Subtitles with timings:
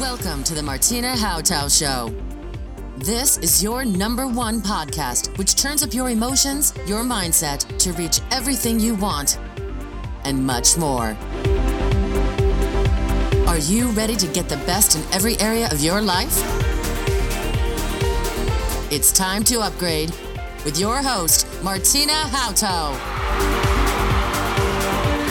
[0.00, 2.14] Welcome to the Martina Hautau Show.
[2.98, 8.20] This is your number one podcast, which turns up your emotions, your mindset to reach
[8.30, 9.38] everything you want
[10.24, 11.16] and much more.
[13.46, 16.42] Are you ready to get the best in every area of your life?
[18.92, 20.10] It's time to upgrade
[20.66, 22.92] with your host, Martina Hautau.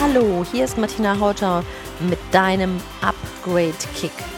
[0.00, 1.64] Hallo, hier ist Martina Hautau
[2.00, 4.35] mit deinem Upgrade-Kick.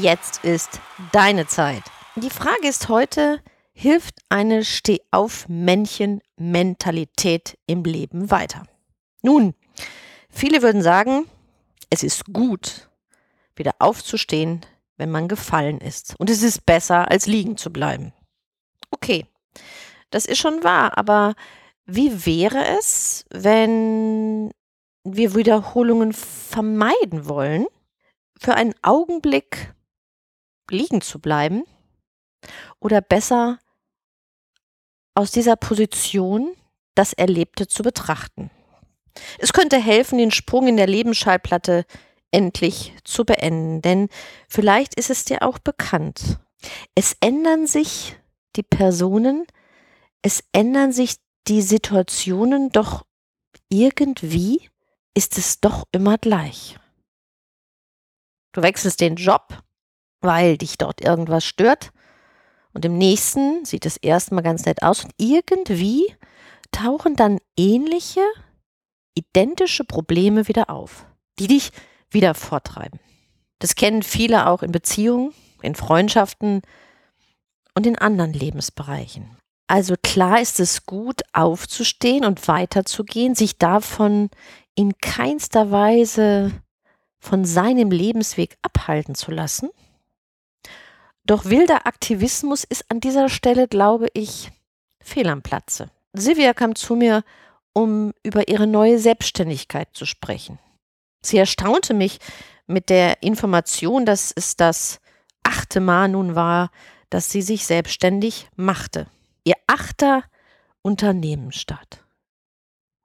[0.00, 0.80] Jetzt ist
[1.12, 1.84] deine Zeit.
[2.16, 3.40] Die Frage ist heute,
[3.74, 8.62] hilft eine Steh-auf-Männchen-Mentalität im Leben weiter?
[9.20, 9.52] Nun,
[10.30, 11.26] viele würden sagen,
[11.90, 12.88] es ist gut,
[13.54, 14.64] wieder aufzustehen,
[14.96, 16.14] wenn man gefallen ist.
[16.18, 18.14] Und es ist besser, als liegen zu bleiben.
[18.90, 19.26] Okay,
[20.08, 21.34] das ist schon wahr, aber
[21.84, 24.50] wie wäre es, wenn
[25.04, 27.66] wir Wiederholungen vermeiden wollen,
[28.38, 29.74] für einen Augenblick
[30.70, 31.64] liegen zu bleiben
[32.78, 33.58] oder besser
[35.14, 36.54] aus dieser Position
[36.94, 38.50] das Erlebte zu betrachten.
[39.38, 41.84] Es könnte helfen, den Sprung in der Lebensschallplatte
[42.30, 44.08] endlich zu beenden, denn
[44.48, 46.38] vielleicht ist es dir auch bekannt.
[46.94, 48.16] Es ändern sich
[48.56, 49.46] die Personen,
[50.22, 51.16] es ändern sich
[51.48, 53.04] die Situationen, doch
[53.68, 54.70] irgendwie
[55.14, 56.78] ist es doch immer gleich.
[58.52, 59.62] Du wechselst den Job,
[60.20, 61.90] weil dich dort irgendwas stört.
[62.72, 65.04] Und im nächsten sieht es erstmal ganz nett aus.
[65.04, 66.14] Und irgendwie
[66.70, 68.22] tauchen dann ähnliche,
[69.14, 71.06] identische Probleme wieder auf,
[71.38, 71.72] die dich
[72.10, 73.00] wieder vortreiben.
[73.58, 75.32] Das kennen viele auch in Beziehungen,
[75.62, 76.62] in Freundschaften
[77.74, 79.36] und in anderen Lebensbereichen.
[79.66, 84.30] Also klar ist es gut, aufzustehen und weiterzugehen, sich davon
[84.74, 86.50] in keinster Weise
[87.20, 89.70] von seinem Lebensweg abhalten zu lassen.
[91.24, 94.50] Doch wilder Aktivismus ist an dieser Stelle, glaube ich,
[95.02, 95.90] fehl am Platze.
[96.12, 97.24] Silvia kam zu mir,
[97.72, 100.58] um über ihre neue Selbstständigkeit zu sprechen.
[101.22, 102.18] Sie erstaunte mich
[102.66, 105.00] mit der Information, dass es das
[105.42, 106.70] achte Mal nun war,
[107.10, 109.06] dass sie sich selbstständig machte.
[109.44, 110.24] Ihr achter
[110.82, 112.04] Unternehmensstart.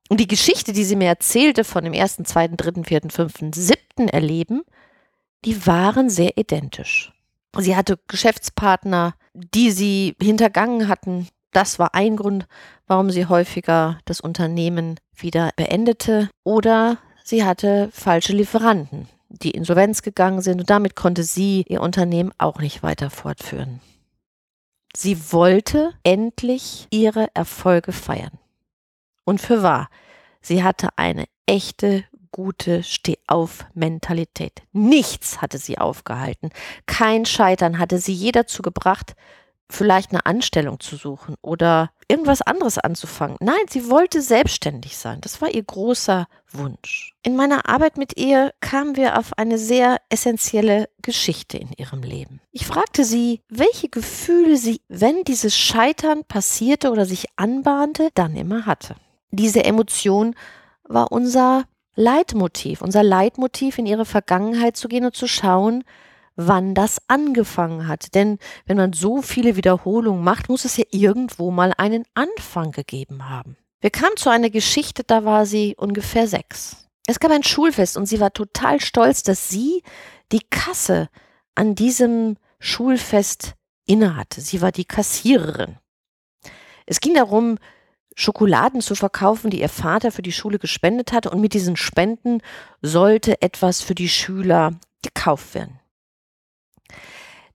[0.09, 4.07] Und die Geschichte, die sie mir erzählte von dem ersten, zweiten, dritten, vierten, fünften, siebten
[4.07, 4.63] Erleben,
[5.45, 7.11] die waren sehr identisch.
[7.57, 11.27] Sie hatte Geschäftspartner, die sie hintergangen hatten.
[11.51, 12.47] Das war ein Grund,
[12.87, 16.29] warum sie häufiger das Unternehmen wieder beendete.
[16.43, 22.31] Oder sie hatte falsche Lieferanten, die insolvenz gegangen sind und damit konnte sie ihr Unternehmen
[22.37, 23.79] auch nicht weiter fortführen.
[24.95, 28.39] Sie wollte endlich ihre Erfolge feiern.
[29.25, 29.89] Und für wahr,
[30.41, 32.05] sie hatte eine echte,
[32.35, 34.63] gute Stehauf-Mentalität.
[34.73, 36.49] Nichts hatte sie aufgehalten.
[36.85, 39.15] Kein Scheitern hatte sie je dazu gebracht,
[39.69, 43.37] vielleicht eine Anstellung zu suchen oder irgendwas anderes anzufangen.
[43.39, 45.21] Nein, sie wollte selbstständig sein.
[45.21, 47.13] Das war ihr großer Wunsch.
[47.23, 52.41] In meiner Arbeit mit ihr kamen wir auf eine sehr essentielle Geschichte in ihrem Leben.
[52.51, 58.65] Ich fragte sie, welche Gefühle sie, wenn dieses Scheitern passierte oder sich anbahnte, dann immer
[58.65, 58.95] hatte.
[59.31, 60.35] Diese Emotion
[60.83, 61.63] war unser
[61.95, 65.83] Leitmotiv, unser Leitmotiv in ihre Vergangenheit zu gehen und zu schauen,
[66.35, 68.13] wann das angefangen hat.
[68.13, 73.29] Denn wenn man so viele Wiederholungen macht, muss es ja irgendwo mal einen Anfang gegeben
[73.29, 73.57] haben.
[73.79, 76.87] Wir kamen zu einer Geschichte, da war sie ungefähr sechs.
[77.07, 79.83] Es gab ein Schulfest und sie war total stolz, dass sie
[80.31, 81.09] die Kasse
[81.53, 83.53] an diesem Schulfest
[83.85, 84.41] innehatte.
[84.41, 85.77] Sie war die Kassiererin.
[86.85, 87.57] Es ging darum,
[88.15, 92.41] Schokoladen zu verkaufen, die ihr Vater für die Schule gespendet hatte und mit diesen Spenden
[92.81, 95.79] sollte etwas für die Schüler gekauft werden.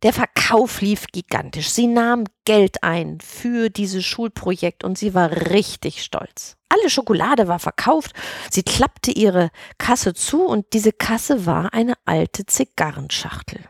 [0.03, 1.71] Der Verkauf lief gigantisch.
[1.71, 6.57] Sie nahm Geld ein für dieses Schulprojekt und sie war richtig stolz.
[6.71, 8.13] Alle Schokolade war verkauft.
[8.51, 13.61] Sie klappte ihre Kasse zu und diese Kasse war eine alte Zigarrenschachtel.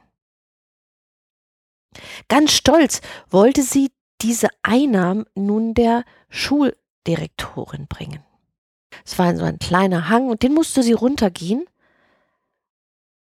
[2.29, 3.91] Ganz stolz wollte sie
[4.23, 6.05] diese Einnahmen nun der
[7.07, 8.23] Schuldirektorin bringen.
[9.05, 11.65] Es war so ein kleiner Hang und den musste sie runtergehen.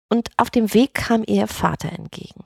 [0.09, 2.45] Und auf dem Weg kam ihr Vater entgegen.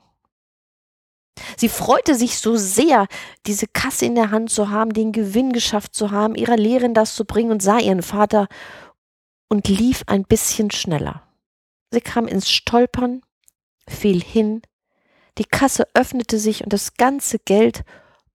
[1.57, 3.07] Sie freute sich so sehr,
[3.45, 7.15] diese Kasse in der Hand zu haben, den Gewinn geschafft zu haben, ihrer Lehrerin das
[7.15, 8.47] zu bringen und sah ihren Vater
[9.49, 11.23] und lief ein bisschen schneller.
[11.91, 13.21] Sie kam ins Stolpern,
[13.87, 14.61] fiel hin,
[15.37, 17.83] die Kasse öffnete sich und das ganze Geld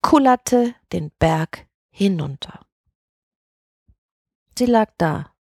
[0.01, 2.68] kullerte den Berg hinunter.
[4.59, 5.31] Sie lag da.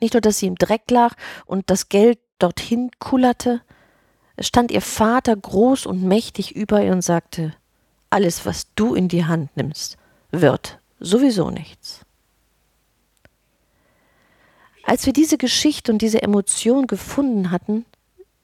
[0.00, 3.62] Nicht nur, dass sie im Dreck lag und das Geld dorthin kullerte,
[4.38, 7.52] stand ihr Vater groß und mächtig über ihr und sagte,
[8.10, 9.98] alles, was du in die Hand nimmst,
[10.30, 12.02] wird sowieso nichts.
[14.84, 17.84] Als wir diese Geschichte und diese Emotion gefunden hatten,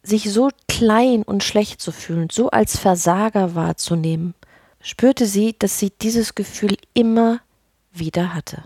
[0.03, 4.35] sich so klein und schlecht zu fühlen, so als Versager wahrzunehmen,
[4.81, 7.41] spürte sie, dass sie dieses Gefühl immer
[7.93, 8.65] wieder hatte.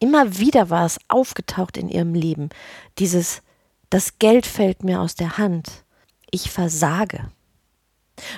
[0.00, 2.48] Immer wieder war es aufgetaucht in ihrem Leben,
[2.98, 3.42] dieses
[3.88, 5.84] das Geld fällt mir aus der Hand,
[6.30, 7.30] ich versage.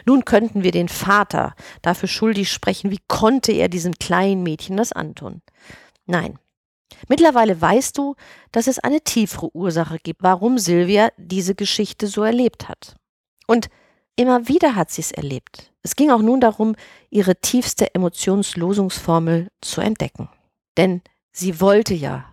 [0.04, 4.92] Nun könnten wir den Vater dafür schuldig sprechen, wie konnte er diesem kleinen Mädchen das
[4.92, 5.42] antun.
[6.06, 6.38] Nein,
[7.08, 8.14] Mittlerweile weißt du,
[8.52, 12.96] dass es eine tiefere Ursache gibt, warum Silvia diese Geschichte so erlebt hat.
[13.46, 13.68] Und
[14.16, 15.72] immer wieder hat sie es erlebt.
[15.82, 16.76] Es ging auch nun darum,
[17.10, 20.28] ihre tiefste Emotionslosungsformel zu entdecken.
[20.76, 22.32] Denn sie wollte ja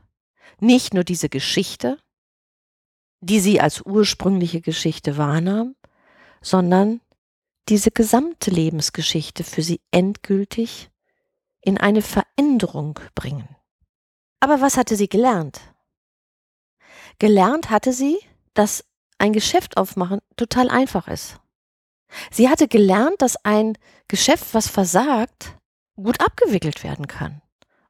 [0.60, 1.98] nicht nur diese Geschichte,
[3.22, 5.75] die sie als ursprüngliche Geschichte wahrnahm,
[6.42, 7.01] sondern
[7.69, 10.90] diese gesamte Lebensgeschichte für sie endgültig
[11.62, 13.56] in eine Veränderung bringen.
[14.40, 15.62] Aber was hatte sie gelernt?
[17.19, 18.18] Gelernt hatte sie,
[18.54, 18.86] dass
[19.18, 21.40] ein Geschäft aufmachen total einfach ist.
[22.31, 25.57] Sie hatte gelernt, dass ein Geschäft, was versagt,
[25.95, 27.42] gut abgewickelt werden kann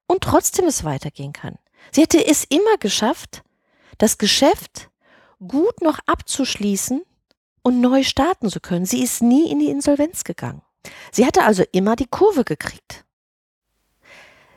[0.09, 1.57] und trotzdem es weitergehen kann.
[1.91, 3.43] Sie hätte es immer geschafft,
[3.99, 4.89] das Geschäft
[5.47, 7.03] gut noch abzuschließen
[7.61, 8.85] und neu starten zu können.
[8.85, 10.63] Sie ist nie in die Insolvenz gegangen.
[11.11, 13.05] Sie hatte also immer die Kurve gekriegt.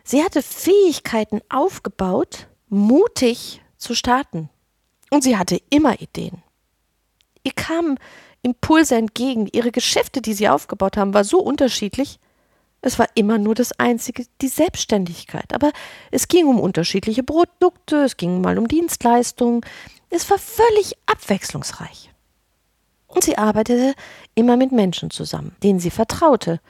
[0.05, 4.49] Sie hatte Fähigkeiten aufgebaut, mutig zu starten.
[5.11, 6.43] Und sie hatte immer Ideen.
[7.45, 7.99] Ihr kamen
[8.41, 9.49] Impulse entgegen.
[9.53, 12.19] Ihre Geschäfte, die sie aufgebaut haben, war so unterschiedlich.
[12.83, 15.55] Es war immer nur das Einzige, die Selbstständigkeit.
[15.55, 15.73] Aber
[16.11, 19.63] es ging um unterschiedliche Produkte, es ging mal um Dienstleistungen.
[20.11, 22.11] Es war völlig abwechslungsreich.
[23.07, 23.95] Und sie arbeitete
[24.35, 26.61] immer mit Menschen zusammen, denen sie vertraute,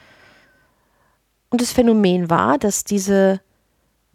[1.52, 3.42] und das Phänomen war, dass diese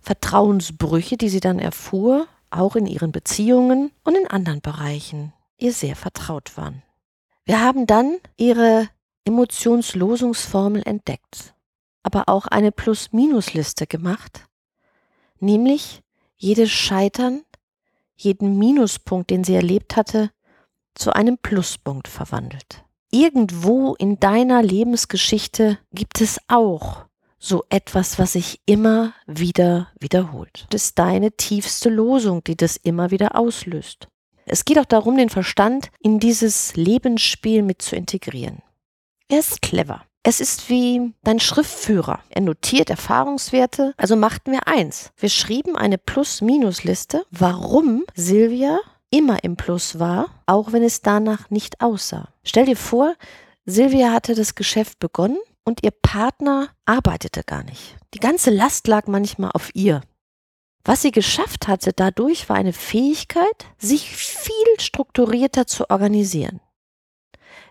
[0.01, 5.95] Vertrauensbrüche, die sie dann erfuhr, auch in ihren Beziehungen und in anderen Bereichen ihr sehr
[5.95, 6.81] vertraut waren.
[7.45, 8.89] Wir haben dann ihre
[9.23, 11.53] Emotionslosungsformel entdeckt,
[12.07, 14.45] aber auch eine Plus-Minus-Liste gemacht,
[15.41, 16.01] nämlich
[16.37, 17.43] jedes Scheitern,
[18.15, 20.31] jeden Minuspunkt, den sie erlebt hatte,
[20.95, 22.85] zu einem Pluspunkt verwandelt.
[23.11, 27.05] Irgendwo in deiner Lebensgeschichte gibt es auch
[27.39, 30.65] so etwas, was sich immer wieder wiederholt.
[30.69, 34.07] Das ist deine tiefste Losung, die das immer wieder auslöst.
[34.45, 38.61] Es geht auch darum, den Verstand in dieses Lebensspiel mit zu integrieren.
[39.27, 40.06] Er ist clever.
[40.29, 42.19] Es ist wie dein Schriftführer.
[42.27, 43.93] Er notiert Erfahrungswerte.
[43.95, 45.11] Also machten wir eins.
[45.15, 48.77] Wir schrieben eine Plus-Minus-Liste, warum Silvia
[49.09, 52.27] immer im Plus war, auch wenn es danach nicht aussah.
[52.43, 53.15] Stell dir vor,
[53.65, 57.95] Silvia hatte das Geschäft begonnen und ihr Partner arbeitete gar nicht.
[58.13, 60.01] Die ganze Last lag manchmal auf ihr.
[60.83, 66.59] Was sie geschafft hatte dadurch war eine Fähigkeit, sich viel strukturierter zu organisieren.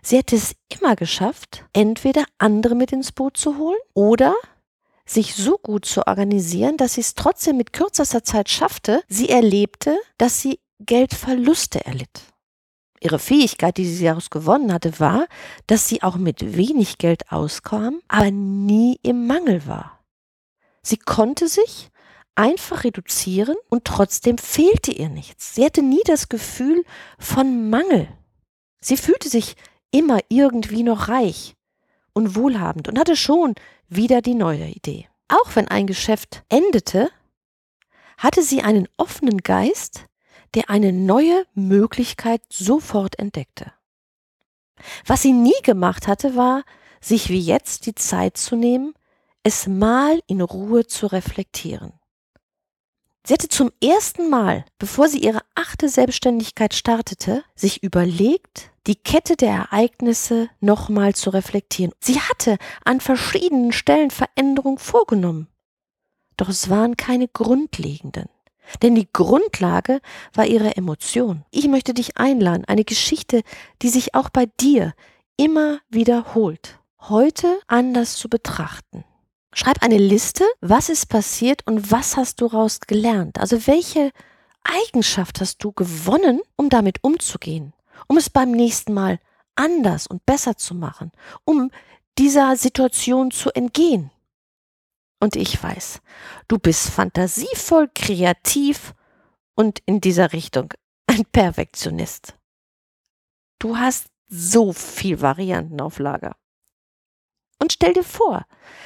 [0.07, 4.37] Sie hätte es immer geschafft, entweder andere mit ins Boot zu holen oder
[5.05, 9.03] sich so gut zu organisieren, dass sie es trotzdem mit kürzester Zeit schaffte.
[9.09, 12.23] Sie erlebte, dass sie Geldverluste erlitt.
[13.01, 15.27] Ihre Fähigkeit, die sie daraus gewonnen hatte, war,
[15.67, 20.05] dass sie auch mit wenig Geld auskam, aber nie im Mangel war.
[20.83, 21.91] Sie konnte sich
[22.37, 25.57] einfach reduzieren und trotzdem fehlte ihr nichts.
[25.57, 26.85] Sie hatte nie das Gefühl
[27.19, 28.07] von Mangel.
[28.81, 29.57] Sie fühlte sich
[29.91, 31.55] immer irgendwie noch reich
[32.13, 33.55] und wohlhabend und hatte schon
[33.89, 35.09] wieder die neue Idee.
[35.29, 37.11] Auch wenn ein Geschäft endete,
[38.19, 40.07] hatte sie einen offenen Geist,
[40.55, 43.73] der eine neue Möglichkeit sofort entdeckte.
[45.07, 46.65] Was sie nie gemacht hatte, war,
[47.01, 48.95] sich wie jetzt die Zeit zu nehmen,
[49.43, 51.93] es mal in Ruhe zu reflektieren.
[53.27, 59.35] Sie hatte zum ersten Mal, bevor sie ihre achte Selbstständigkeit startete, sich überlegt, die Kette
[59.35, 61.93] der Ereignisse nochmal zu reflektieren.
[61.99, 65.49] Sie hatte an verschiedenen Stellen Veränderungen vorgenommen.
[66.37, 68.29] Doch es waren keine grundlegenden.
[68.81, 70.01] Denn die Grundlage
[70.33, 71.45] war ihre Emotion.
[71.51, 73.43] Ich möchte dich einladen, eine Geschichte,
[73.83, 74.95] die sich auch bei dir
[75.37, 79.05] immer wiederholt, heute anders zu betrachten.
[79.59, 83.41] Schreib eine Liste, was ist passiert und was hast du daraus gelernt.
[83.41, 84.13] Also welche
[84.63, 87.73] Eigenschaft hast du gewonnen, um damit umzugehen,
[88.07, 89.19] um es beim nächsten Mal
[89.55, 91.11] anders und besser zu machen,
[91.47, 91.71] um
[92.19, 94.11] dieser Situation zu entgehen.
[95.21, 96.03] Und ich weiß,
[96.49, 98.93] du bist fantasievoll, kreativ
[99.55, 100.75] und in dieser Richtung
[101.07, 102.35] ein Perfektionist.
[103.59, 106.37] Du hast so viel Varianten auf Lager.
[107.59, 108.45] Und stell dir vor,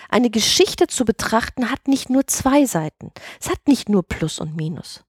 [0.08, 3.12] eine Geschichte zu betrachten hat nicht nur zwei Seiten.
[3.40, 5.04] Es hat nicht nur Plus und Minus.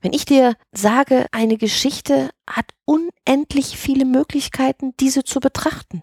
[0.00, 6.02] Wenn ich dir sage, eine Geschichte hat unendlich viele Möglichkeiten, diese zu betrachten.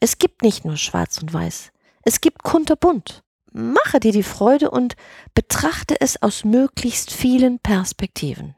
[0.00, 1.72] Es gibt nicht nur schwarz und weiß.
[2.02, 3.22] Es gibt kunterbunt.
[3.52, 4.96] Mache dir die Freude und
[5.34, 8.54] betrachte es aus möglichst vielen Perspektiven.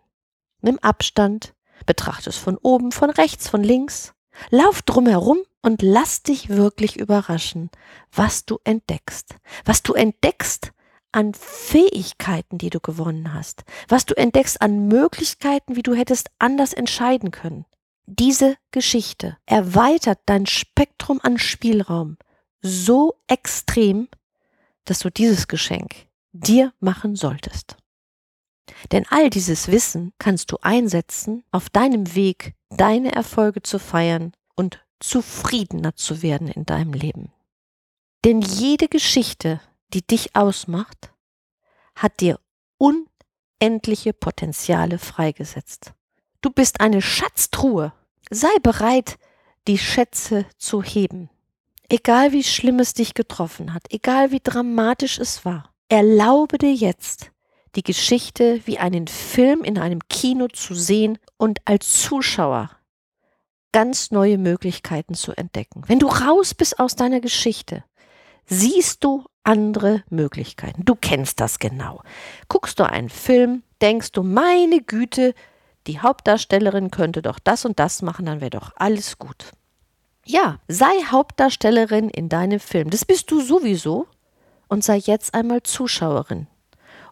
[0.60, 1.54] Nimm Abstand,
[1.86, 4.12] betrachte es von oben, von rechts, von links.
[4.50, 7.70] Lauf drumherum und lass dich wirklich überraschen,
[8.12, 9.36] was du entdeckst.
[9.64, 10.72] Was du entdeckst
[11.12, 13.64] an Fähigkeiten, die du gewonnen hast.
[13.88, 17.64] Was du entdeckst an Möglichkeiten, wie du hättest anders entscheiden können.
[18.06, 22.16] Diese Geschichte erweitert dein Spektrum an Spielraum
[22.62, 24.08] so extrem,
[24.84, 27.76] dass du dieses Geschenk dir machen solltest.
[28.92, 34.84] Denn all dieses Wissen kannst du einsetzen auf deinem Weg, deine Erfolge zu feiern und
[35.00, 37.32] zufriedener zu werden in deinem Leben.
[38.24, 39.60] Denn jede Geschichte,
[39.94, 41.12] die dich ausmacht,
[41.94, 42.38] hat dir
[42.78, 45.92] unendliche Potenziale freigesetzt.
[46.40, 47.92] Du bist eine Schatztruhe.
[48.30, 49.18] Sei bereit,
[49.66, 51.30] die Schätze zu heben.
[51.88, 57.30] Egal wie schlimm es dich getroffen hat, egal wie dramatisch es war, erlaube dir jetzt,
[57.74, 62.70] die Geschichte wie einen Film in einem Kino zu sehen und als Zuschauer
[63.72, 65.82] ganz neue Möglichkeiten zu entdecken.
[65.86, 67.84] Wenn du raus bist aus deiner Geschichte,
[68.46, 70.84] siehst du andere Möglichkeiten.
[70.84, 72.02] Du kennst das genau.
[72.48, 75.34] Guckst du einen Film, denkst du, meine Güte,
[75.86, 79.52] die Hauptdarstellerin könnte doch das und das machen, dann wäre doch alles gut.
[80.24, 82.90] Ja, sei Hauptdarstellerin in deinem Film.
[82.90, 84.06] Das bist du sowieso.
[84.70, 86.46] Und sei jetzt einmal Zuschauerin.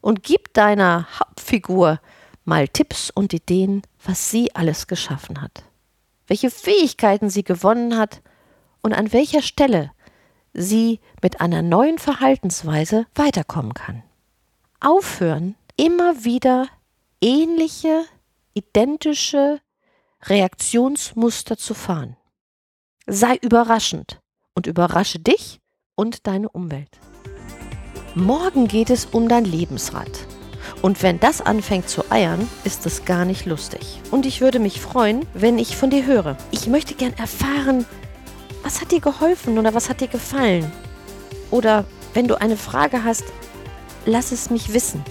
[0.06, 2.00] Und gib deiner Hauptfigur
[2.44, 5.64] mal Tipps und Ideen, was sie alles geschaffen hat
[6.26, 8.22] welche Fähigkeiten sie gewonnen hat
[8.82, 9.92] und an welcher Stelle
[10.52, 14.02] sie mit einer neuen Verhaltensweise weiterkommen kann.
[14.80, 16.68] Aufhören, immer wieder
[17.20, 18.04] ähnliche,
[18.54, 19.60] identische
[20.22, 22.16] Reaktionsmuster zu fahren.
[23.06, 24.20] Sei überraschend
[24.54, 25.60] und überrasche dich
[25.94, 26.98] und deine Umwelt.
[28.18, 30.10] Morgen geht es um dein Lebensrad.
[30.80, 34.00] Und wenn das anfängt zu eiern, ist es gar nicht lustig.
[34.10, 36.38] Und ich würde mich freuen, wenn ich von dir höre.
[36.50, 37.84] Ich möchte gern erfahren,
[38.62, 40.72] was hat dir geholfen oder was hat dir gefallen?
[41.50, 43.24] Oder wenn du eine Frage hast,
[44.06, 45.04] lass es mich wissen.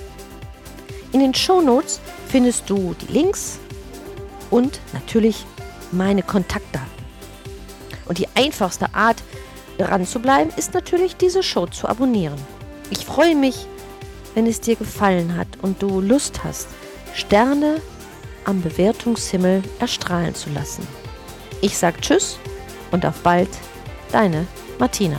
[1.12, 3.60] In den Shownotes findest du die Links
[4.50, 5.46] und natürlich
[5.92, 6.90] meine Kontaktdaten.
[8.08, 9.22] Und die einfachste Art,
[9.78, 12.55] dran zu bleiben, ist natürlich, diese Show zu abonnieren.
[12.90, 13.68] Ich freue mich,
[14.34, 16.68] wenn es dir gefallen hat und du Lust hast,
[17.14, 17.82] Sterne
[18.44, 20.88] am Bewertungshimmel erstrahlen zu lassen.
[21.62, 22.38] Ich sag Tschüss
[22.92, 23.50] und auf bald,
[24.12, 24.46] deine
[24.78, 25.18] Martina.